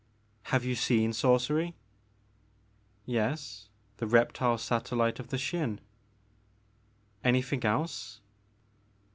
[0.49, 1.75] Have you seen sorcery?"
[3.19, 5.77] Yes, the reptile satellite of the Xin
[7.23, 8.19] "Anything else